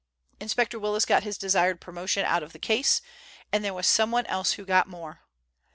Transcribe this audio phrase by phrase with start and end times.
[0.39, 3.03] Inspector Willis got his desired promotion out of the case,
[3.53, 5.21] and there was someone else who got more.